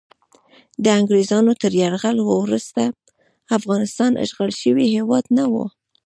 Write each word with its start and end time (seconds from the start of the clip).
د 0.83 0.85
انګریزانو 0.99 1.51
تر 1.61 1.71
یرغل 1.81 2.17
وروسته 2.21 2.81
افغانستان 3.57 4.11
اشغال 4.25 4.51
شوی 4.61 4.85
هیواد 4.95 5.25
نه 5.37 5.45
و. 5.51 5.53